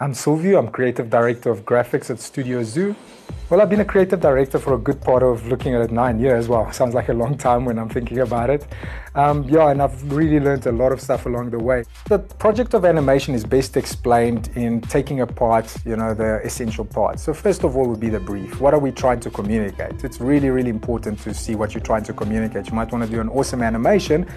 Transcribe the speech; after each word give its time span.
I'm 0.00 0.14
Silvio. 0.14 0.60
I'm 0.60 0.68
creative 0.68 1.10
director 1.10 1.50
of 1.50 1.64
graphics 1.64 2.08
at 2.08 2.20
Studio 2.20 2.62
Zoo. 2.62 2.94
Well, 3.50 3.60
I've 3.60 3.68
been 3.68 3.80
a 3.80 3.84
creative 3.84 4.20
director 4.20 4.60
for 4.60 4.74
a 4.74 4.78
good 4.78 5.00
part 5.00 5.24
of 5.24 5.48
looking 5.48 5.74
at 5.74 5.80
it 5.80 5.90
nine 5.90 6.20
years. 6.20 6.46
Well, 6.46 6.70
sounds 6.80 6.94
like 6.94 7.08
a 7.08 7.12
long 7.12 7.36
time 7.36 7.64
when 7.64 7.80
I'm 7.80 7.88
thinking 7.88 8.20
about 8.20 8.48
it. 8.48 8.64
Um, 9.16 9.42
yeah, 9.48 9.70
and 9.70 9.82
I've 9.82 10.12
really 10.12 10.38
learned 10.38 10.66
a 10.66 10.70
lot 10.70 10.92
of 10.92 11.00
stuff 11.00 11.26
along 11.26 11.50
the 11.50 11.58
way. 11.58 11.82
The 12.08 12.20
project 12.20 12.74
of 12.74 12.84
animation 12.84 13.34
is 13.34 13.44
best 13.44 13.76
explained 13.76 14.50
in 14.54 14.82
taking 14.82 15.22
apart, 15.22 15.76
you 15.84 15.96
know, 15.96 16.14
the 16.14 16.42
essential 16.44 16.84
parts. 16.84 17.24
So 17.24 17.34
first 17.34 17.64
of 17.64 17.76
all 17.76 17.88
would 17.88 17.98
be 17.98 18.10
the 18.10 18.20
brief. 18.20 18.60
What 18.60 18.74
are 18.74 18.80
we 18.80 18.92
trying 18.92 19.18
to 19.20 19.30
communicate? 19.30 20.04
It's 20.04 20.20
really, 20.20 20.50
really 20.50 20.70
important 20.70 21.18
to 21.22 21.34
see 21.34 21.56
what 21.56 21.74
you're 21.74 21.82
trying 21.82 22.04
to 22.04 22.12
communicate. 22.12 22.68
You 22.68 22.74
might 22.74 22.92
want 22.92 23.02
to 23.02 23.10
do 23.10 23.20
an 23.20 23.30
awesome 23.30 23.62
animation, 23.62 24.28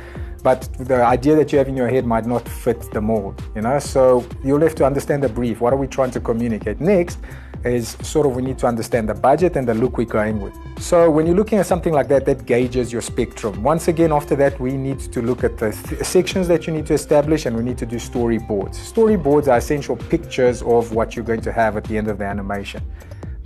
but 0.43 0.67
the 0.79 1.03
idea 1.03 1.35
that 1.35 1.51
you 1.51 1.57
have 1.57 1.67
in 1.67 1.77
your 1.77 1.87
head 1.87 2.05
might 2.05 2.25
not 2.25 2.47
fit 2.47 2.81
the 2.91 3.01
mold, 3.01 3.41
you 3.55 3.61
know? 3.61 3.79
So 3.79 4.25
you'll 4.43 4.61
have 4.61 4.75
to 4.75 4.85
understand 4.85 5.23
the 5.23 5.29
brief. 5.29 5.61
What 5.61 5.73
are 5.73 5.77
we 5.77 5.87
trying 5.87 6.11
to 6.11 6.19
communicate? 6.19 6.81
Next, 6.81 7.19
is 7.63 7.97
sort 8.01 8.25
of 8.25 8.35
we 8.35 8.41
need 8.41 8.57
to 8.57 8.67
understand 8.67 9.07
the 9.07 9.13
budget 9.13 9.55
and 9.55 9.67
the 9.67 9.73
look 9.73 9.97
we're 9.97 10.05
going 10.05 10.41
with. 10.41 10.53
So 10.79 11.09
when 11.11 11.27
you're 11.27 11.35
looking 11.35 11.59
at 11.59 11.67
something 11.67 11.93
like 11.93 12.07
that, 12.07 12.25
that 12.25 12.45
gauges 12.45 12.91
your 12.91 13.01
spectrum. 13.01 13.61
Once 13.61 13.87
again, 13.87 14.11
after 14.11 14.35
that, 14.37 14.59
we 14.59 14.73
need 14.77 14.99
to 14.99 15.21
look 15.21 15.43
at 15.43 15.57
the 15.57 15.71
th- 15.71 16.03
sections 16.03 16.47
that 16.47 16.65
you 16.65 16.73
need 16.73 16.87
to 16.87 16.93
establish 16.93 17.45
and 17.45 17.55
we 17.55 17.63
need 17.63 17.77
to 17.77 17.85
do 17.85 17.97
storyboards. 17.97 18.75
Storyboards 18.75 19.47
are 19.47 19.57
essential 19.57 19.95
pictures 19.95 20.61
of 20.63 20.93
what 20.93 21.15
you're 21.15 21.25
going 21.25 21.41
to 21.41 21.51
have 21.51 21.77
at 21.77 21.83
the 21.83 21.97
end 21.97 22.07
of 22.07 22.17
the 22.17 22.25
animation. 22.25 22.81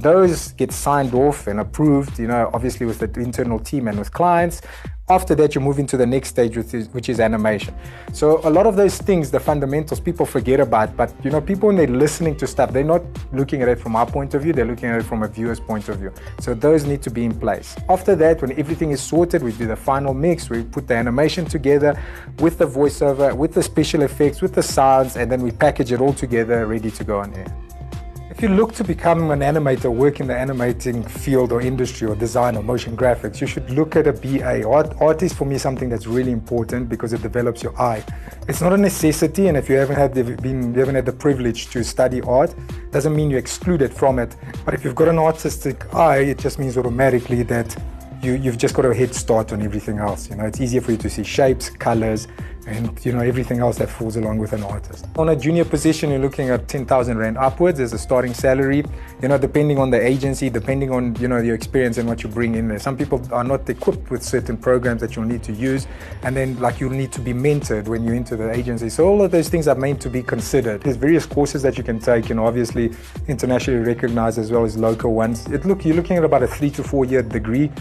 Those 0.05 0.51
get 0.51 0.71
signed 0.71 1.15
off 1.15 1.47
and 1.47 1.59
approved, 1.59 2.19
you 2.19 2.27
know, 2.27 2.51
obviously 2.53 2.85
with 2.85 2.99
the 2.99 3.09
internal 3.19 3.57
team 3.57 3.87
and 3.87 3.97
with 3.97 4.11
clients. 4.11 4.61
After 5.09 5.33
that, 5.33 5.55
you 5.55 5.61
move 5.61 5.79
into 5.79 5.97
the 5.97 6.05
next 6.05 6.29
stage, 6.29 6.55
which 6.55 6.75
is, 6.75 6.89
which 6.89 7.09
is 7.09 7.19
animation. 7.19 7.73
So 8.13 8.39
a 8.47 8.51
lot 8.51 8.67
of 8.67 8.75
those 8.75 8.99
things, 8.99 9.31
the 9.31 9.39
fundamentals, 9.39 9.99
people 9.99 10.27
forget 10.27 10.59
about. 10.59 10.95
But 10.95 11.11
you 11.23 11.31
know, 11.31 11.41
people 11.41 11.69
when 11.69 11.77
they're 11.77 11.87
listening 11.87 12.35
to 12.37 12.45
stuff, 12.45 12.71
they're 12.71 12.83
not 12.83 13.01
looking 13.33 13.63
at 13.63 13.67
it 13.67 13.79
from 13.79 13.95
our 13.95 14.05
point 14.05 14.35
of 14.35 14.43
view. 14.43 14.53
They're 14.53 14.65
looking 14.65 14.89
at 14.89 14.99
it 14.99 15.05
from 15.05 15.23
a 15.23 15.27
viewer's 15.27 15.59
point 15.59 15.89
of 15.89 15.97
view. 15.97 16.13
So 16.39 16.53
those 16.53 16.85
need 16.85 17.01
to 17.01 17.09
be 17.09 17.25
in 17.25 17.33
place. 17.39 17.75
After 17.89 18.15
that, 18.15 18.43
when 18.43 18.51
everything 18.59 18.91
is 18.91 19.01
sorted, 19.01 19.41
we 19.41 19.53
do 19.53 19.65
the 19.65 19.75
final 19.75 20.13
mix. 20.13 20.51
We 20.51 20.65
put 20.65 20.87
the 20.87 20.93
animation 20.93 21.45
together 21.45 21.99
with 22.37 22.59
the 22.59 22.67
voiceover, 22.67 23.35
with 23.35 23.55
the 23.55 23.63
special 23.63 24.03
effects, 24.03 24.39
with 24.43 24.53
the 24.53 24.61
sounds, 24.61 25.17
and 25.17 25.31
then 25.31 25.41
we 25.41 25.49
package 25.49 25.91
it 25.91 25.99
all 25.99 26.13
together, 26.13 26.67
ready 26.67 26.91
to 26.91 27.03
go 27.03 27.21
on 27.21 27.33
air. 27.33 27.64
If 28.35 28.41
you 28.41 28.49
look 28.49 28.73
to 28.73 28.83
become 28.83 29.31
an 29.31 29.39
animator, 29.39 29.89
work 29.89 30.19
in 30.19 30.27
the 30.27 30.37
animating 30.37 31.03
field 31.03 31.53
or 31.53 31.61
industry 31.61 32.05
or 32.05 32.17
design 32.17 32.57
or 32.57 32.63
motion 32.63 32.97
graphics, 32.97 33.39
you 33.39 33.47
should 33.47 33.69
look 33.69 33.95
at 33.95 34.07
a 34.07 34.11
BA. 34.11 34.67
Art, 34.67 34.93
art 34.99 35.23
is 35.23 35.31
for 35.31 35.45
me 35.45 35.57
something 35.57 35.87
that's 35.87 36.05
really 36.05 36.33
important 36.33 36.89
because 36.89 37.13
it 37.13 37.21
develops 37.21 37.63
your 37.63 37.81
eye. 37.81 38.03
It's 38.49 38.59
not 38.59 38.73
a 38.73 38.77
necessity, 38.77 39.47
and 39.47 39.55
if 39.55 39.69
you 39.69 39.77
haven't 39.77 39.95
had 39.95 40.13
the, 40.13 40.23
been, 40.35 40.73
you 40.73 40.79
haven't 40.81 40.95
had 40.95 41.05
the 41.05 41.13
privilege 41.13 41.69
to 41.69 41.81
study 41.81 42.19
art, 42.23 42.53
doesn't 42.91 43.15
mean 43.15 43.29
you're 43.29 43.39
excluded 43.39 43.93
from 43.93 44.19
it. 44.19 44.35
But 44.65 44.73
if 44.73 44.83
you've 44.83 44.95
got 44.95 45.07
an 45.07 45.17
artistic 45.17 45.95
eye, 45.95 46.17
it 46.17 46.37
just 46.37 46.59
means 46.59 46.77
automatically 46.77 47.43
that 47.43 47.73
you, 48.21 48.33
you've 48.33 48.57
just 48.57 48.75
got 48.75 48.83
a 48.85 48.93
head 48.93 49.15
start 49.15 49.53
on 49.53 49.61
everything 49.61 49.99
else. 49.99 50.29
You 50.29 50.35
know, 50.35 50.43
it's 50.43 50.59
easier 50.59 50.81
for 50.81 50.91
you 50.91 50.97
to 50.97 51.09
see 51.09 51.23
shapes, 51.23 51.69
colors, 51.69 52.27
and 52.67 53.03
you 53.05 53.11
know 53.11 53.19
everything 53.19 53.59
else 53.59 53.77
that 53.77 53.89
falls 53.89 54.15
along 54.15 54.37
with 54.39 54.53
an 54.53 54.63
artist. 54.63 55.05
On 55.17 55.29
a 55.29 55.35
junior 55.35 55.65
position, 55.65 56.09
you're 56.09 56.19
looking 56.19 56.49
at 56.49 56.67
10,000 56.67 57.17
rand 57.17 57.37
upwards 57.37 57.79
as 57.79 57.93
a 57.93 57.97
starting 57.97 58.33
salary. 58.33 58.83
You 59.21 59.27
know, 59.27 59.37
depending 59.37 59.77
on 59.77 59.91
the 59.91 60.01
agency, 60.01 60.49
depending 60.49 60.91
on 60.91 61.15
you 61.15 61.27
know 61.27 61.37
your 61.37 61.55
experience 61.55 61.97
and 61.97 62.07
what 62.07 62.23
you 62.23 62.29
bring 62.29 62.55
in 62.55 62.67
there. 62.67 62.79
Some 62.79 62.97
people 62.97 63.21
are 63.31 63.43
not 63.43 63.69
equipped 63.69 64.09
with 64.09 64.23
certain 64.23 64.57
programs 64.57 65.01
that 65.01 65.15
you'll 65.15 65.25
need 65.25 65.43
to 65.43 65.53
use, 65.53 65.87
and 66.23 66.35
then 66.35 66.59
like 66.59 66.79
you'll 66.79 66.89
need 66.91 67.11
to 67.13 67.21
be 67.21 67.33
mentored 67.33 67.87
when 67.87 68.03
you 68.03 68.13
enter 68.13 68.35
the 68.35 68.51
agency. 68.51 68.89
So 68.89 69.07
all 69.07 69.21
of 69.21 69.31
those 69.31 69.49
things 69.49 69.67
are 69.67 69.75
meant 69.75 70.01
to 70.01 70.09
be 70.09 70.23
considered. 70.23 70.81
There's 70.81 70.97
various 70.97 71.25
courses 71.25 71.61
that 71.61 71.77
you 71.77 71.83
can 71.83 71.99
take. 71.99 72.29
You 72.29 72.35
know, 72.35 72.45
obviously 72.45 72.91
internationally 73.27 73.85
recognized 73.85 74.39
as 74.39 74.51
well 74.51 74.65
as 74.65 74.77
local 74.77 75.13
ones. 75.13 75.45
It 75.47 75.65
look 75.65 75.85
you're 75.85 75.95
looking 75.95 76.17
at 76.17 76.23
about 76.23 76.43
a 76.43 76.47
three 76.47 76.71
to 76.71 76.83
four 76.83 77.05
year 77.05 77.21
degree 77.21 77.71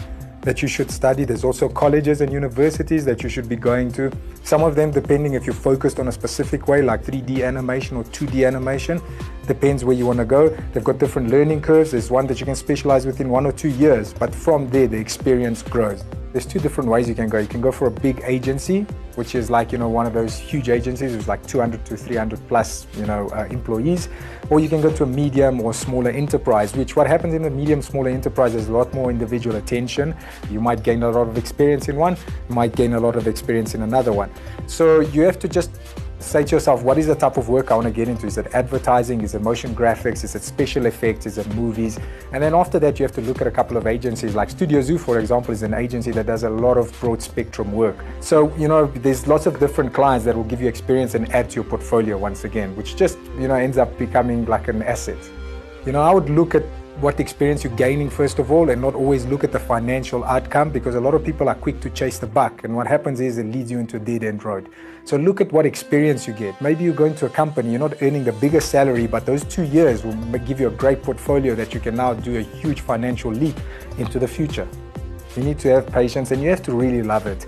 that 0.45 0.61
you 0.61 0.67
should 0.67 0.89
study. 0.89 1.25
There's 1.25 1.43
also 1.43 1.67
colleges 1.67 2.21
and 2.21 2.31
universities 2.31 3.03
that 3.05 3.23
you 3.23 3.29
should 3.29 3.49
be 3.49 3.55
going 3.55 3.91
to. 3.93 4.11
Some 4.43 4.63
of 4.63 4.75
them, 4.75 4.91
depending 4.91 5.33
if 5.33 5.45
you're 5.45 5.53
focused 5.53 5.99
on 5.99 6.07
a 6.07 6.11
specific 6.11 6.67
way, 6.67 6.81
like 6.81 7.03
3D 7.03 7.45
animation 7.45 7.97
or 7.97 8.03
2D 8.05 8.47
animation, 8.47 9.01
depends 9.47 9.83
where 9.83 9.95
you 9.95 10.05
want 10.05 10.19
to 10.19 10.25
go. 10.25 10.49
They've 10.71 10.83
got 10.83 10.99
different 10.99 11.29
learning 11.29 11.61
curves. 11.61 11.91
There's 11.91 12.09
one 12.09 12.27
that 12.27 12.39
you 12.39 12.45
can 12.45 12.55
specialize 12.55 13.05
within 13.05 13.29
one 13.29 13.45
or 13.45 13.51
two 13.51 13.69
years, 13.69 14.13
but 14.13 14.33
from 14.33 14.69
there, 14.69 14.87
the 14.87 14.97
experience 14.97 15.61
grows. 15.61 16.03
There's 16.35 16.45
two 16.45 16.59
different 16.59 16.89
ways 16.89 17.07
you 17.07 17.15
can 17.15 17.29
go. 17.29 17.37
You 17.37 17.47
can 17.47 17.61
go 17.61 17.71
for 17.71 17.87
a 17.87 17.91
big 17.91 18.21
agency, 18.25 18.81
which 19.15 19.35
is 19.35 19.49
like, 19.49 19.71
you 19.71 19.77
know, 19.77 19.87
one 19.87 20.05
of 20.05 20.13
those 20.13 20.37
huge 20.37 20.67
agencies 20.67 21.15
with 21.15 21.29
like 21.29 21.47
200 21.47 21.85
to 21.85 21.95
300 21.95 22.45
plus, 22.49 22.87
you 22.97 23.05
know, 23.05 23.29
uh, 23.29 23.47
employees. 23.51 24.09
Or 24.49 24.59
you 24.59 24.67
can 24.67 24.81
go 24.81 24.91
to 24.91 25.03
a 25.03 25.07
medium 25.07 25.61
or 25.61 25.73
smaller 25.73 26.09
enterprise, 26.09 26.75
which 26.75 26.97
what 26.97 27.07
happens 27.07 27.35
in 27.35 27.45
a 27.45 27.49
medium, 27.49 27.81
smaller 27.81 28.09
enterprise 28.09 28.53
is 28.53 28.67
a 28.67 28.73
lot 28.73 28.93
more 28.93 29.09
individual 29.09 29.55
attention. 29.55 30.13
You 30.51 30.59
might 30.59 30.83
gain 30.83 31.03
a 31.03 31.09
lot 31.09 31.29
of 31.29 31.37
experience 31.37 31.87
in 31.87 31.95
one, 31.95 32.17
you 32.49 32.55
might 32.55 32.75
gain 32.75 32.95
a 32.95 32.99
lot 32.99 33.15
of 33.15 33.29
experience 33.29 33.73
in 33.73 33.83
another 33.83 34.11
one. 34.11 34.29
So 34.67 34.99
you 34.99 35.21
have 35.21 35.39
to 35.39 35.47
just 35.47 35.71
say 36.25 36.43
to 36.43 36.55
yourself, 36.55 36.83
what 36.83 36.97
is 36.97 37.07
the 37.07 37.15
type 37.15 37.37
of 37.37 37.49
work 37.49 37.71
I 37.71 37.75
want 37.75 37.85
to 37.85 37.93
get 37.93 38.07
into? 38.07 38.25
Is 38.27 38.37
it 38.37 38.47
advertising? 38.53 39.21
Is 39.21 39.35
it 39.35 39.41
motion 39.41 39.75
graphics? 39.75 40.23
Is 40.23 40.35
it 40.35 40.43
special 40.43 40.85
effects? 40.85 41.25
Is 41.25 41.37
it 41.37 41.47
movies? 41.55 41.99
And 42.33 42.41
then 42.41 42.53
after 42.53 42.79
that, 42.79 42.99
you 42.99 43.03
have 43.03 43.13
to 43.13 43.21
look 43.21 43.41
at 43.41 43.47
a 43.47 43.51
couple 43.51 43.77
of 43.77 43.87
agencies. 43.87 44.35
Like 44.35 44.49
Studio 44.49 44.81
Zoo, 44.81 44.97
for 44.97 45.19
example, 45.19 45.51
is 45.53 45.63
an 45.63 45.73
agency 45.73 46.11
that 46.11 46.25
does 46.25 46.43
a 46.43 46.49
lot 46.49 46.77
of 46.77 46.97
broad 46.99 47.21
spectrum 47.21 47.71
work. 47.71 47.97
So, 48.19 48.55
you 48.57 48.67
know, 48.67 48.87
there's 48.87 49.27
lots 49.27 49.45
of 49.45 49.59
different 49.59 49.93
clients 49.93 50.25
that 50.25 50.35
will 50.35 50.43
give 50.43 50.61
you 50.61 50.67
experience 50.67 51.15
and 51.15 51.31
add 51.31 51.49
to 51.51 51.55
your 51.55 51.63
portfolio 51.63 52.17
once 52.17 52.43
again, 52.43 52.75
which 52.75 52.95
just, 52.95 53.17
you 53.39 53.47
know, 53.47 53.55
ends 53.55 53.77
up 53.77 53.97
becoming 53.97 54.45
like 54.45 54.67
an 54.67 54.81
asset. 54.83 55.17
You 55.85 55.91
know, 55.91 56.01
I 56.01 56.11
would 56.11 56.29
look 56.29 56.55
at 56.55 56.63
what 57.01 57.19
experience 57.19 57.61
you're 57.61 57.75
gaining 57.75 58.09
first 58.09 58.39
of 58.39 58.51
all 58.51 58.69
and 58.69 58.81
not 58.81 58.95
always 58.95 59.25
look 59.25 59.43
at 59.43 59.51
the 59.51 59.59
financial 59.59 60.23
outcome 60.23 60.69
because 60.69 60.95
a 60.95 60.99
lot 60.99 61.13
of 61.13 61.25
people 61.25 61.49
are 61.49 61.55
quick 61.55 61.81
to 61.81 61.89
chase 61.89 62.19
the 62.19 62.27
buck 62.27 62.63
and 62.63 62.73
what 62.73 62.87
happens 62.87 63.19
is 63.19 63.37
it 63.37 63.45
leads 63.47 63.69
you 63.69 63.79
into 63.79 63.97
a 63.97 63.99
dead 63.99 64.23
end 64.23 64.43
road. 64.45 64.69
So 65.03 65.17
look 65.17 65.41
at 65.41 65.51
what 65.51 65.65
experience 65.65 66.25
you 66.25 66.33
get. 66.33 66.59
Maybe 66.61 66.85
you're 66.85 66.93
going 66.93 67.13
to 67.15 67.25
a 67.25 67.29
company 67.29 67.71
you're 67.71 67.79
not 67.79 68.01
earning 68.01 68.23
the 68.23 68.31
biggest 68.31 68.69
salary 68.69 69.07
but 69.07 69.25
those 69.25 69.43
two 69.43 69.63
years 69.63 70.05
will 70.05 70.15
give 70.39 70.59
you 70.59 70.69
a 70.69 70.71
great 70.71 71.03
portfolio 71.03 71.53
that 71.55 71.73
you 71.73 71.81
can 71.81 71.95
now 71.95 72.13
do 72.13 72.37
a 72.37 72.41
huge 72.41 72.79
financial 72.79 73.31
leap 73.31 73.55
into 73.97 74.17
the 74.17 74.27
future. 74.27 74.67
You 75.35 75.43
need 75.43 75.59
to 75.59 75.69
have 75.69 75.87
patience 75.87 76.31
and 76.31 76.41
you 76.41 76.49
have 76.49 76.63
to 76.63 76.73
really 76.73 77.03
love 77.03 77.27
it 77.27 77.45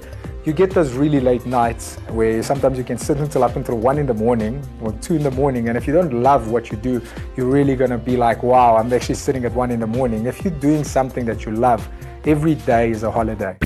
you 0.47 0.53
get 0.53 0.71
those 0.71 0.93
really 0.93 1.19
late 1.19 1.45
nights 1.45 1.97
where 2.11 2.41
sometimes 2.41 2.77
you 2.77 2.83
can 2.85 2.97
sit 2.97 3.17
until 3.17 3.43
up 3.43 3.57
until 3.57 3.77
one 3.77 3.97
in 3.97 4.05
the 4.05 4.13
morning 4.13 4.65
or 4.81 4.93
two 4.93 5.15
in 5.15 5.23
the 5.23 5.31
morning. 5.31 5.67
And 5.67 5.77
if 5.77 5.85
you 5.85 5.91
don't 5.91 6.23
love 6.23 6.51
what 6.51 6.71
you 6.71 6.77
do, 6.77 7.01
you're 7.35 7.47
really 7.47 7.75
going 7.75 7.91
to 7.91 7.97
be 7.97 8.15
like, 8.15 8.43
wow, 8.43 8.77
I'm 8.77 8.91
actually 8.93 9.15
sitting 9.15 9.43
at 9.43 9.51
one 9.51 9.71
in 9.71 9.81
the 9.81 9.87
morning. 9.87 10.25
If 10.25 10.45
you're 10.45 10.57
doing 10.61 10.85
something 10.85 11.25
that 11.25 11.43
you 11.43 11.51
love, 11.51 11.85
every 12.23 12.55
day 12.55 12.91
is 12.91 13.03
a 13.03 13.11
holiday. 13.11 13.57